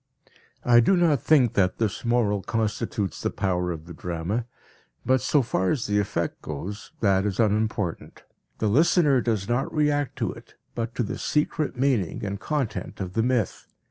I 0.65 0.79
do 0.79 0.97
not 0.97 1.21
think 1.21 1.53
that 1.53 1.77
this 1.77 2.03
moral 2.03 2.41
constitutes 2.41 3.21
the 3.21 3.29
power 3.29 3.69
of 3.71 3.85
the 3.85 3.93
drama, 3.93 4.47
but 5.05 5.21
so 5.21 5.43
far 5.43 5.69
as 5.69 5.85
the 5.85 5.99
effect 5.99 6.41
goes, 6.41 6.91
that 7.01 7.23
is 7.23 7.39
unimportant; 7.39 8.23
the 8.57 8.67
listener 8.67 9.21
does 9.21 9.47
not 9.47 9.71
react 9.71 10.15
to 10.15 10.33
it, 10.33 10.55
but 10.73 10.95
to 10.95 11.03
the 11.03 11.19
secret 11.19 11.77
meaning 11.77 12.25
and 12.25 12.39
content 12.39 12.99
of 12.99 13.13
the 13.13 13.21
myth. 13.21 13.67